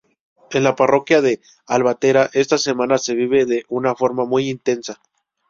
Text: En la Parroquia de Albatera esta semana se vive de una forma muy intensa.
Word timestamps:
En 0.49 0.63
la 0.63 0.75
Parroquia 0.75 1.21
de 1.21 1.41
Albatera 1.67 2.31
esta 2.33 2.57
semana 2.57 2.97
se 2.97 3.13
vive 3.13 3.45
de 3.45 3.65
una 3.69 3.93
forma 3.93 4.25
muy 4.25 4.49
intensa. 4.49 4.99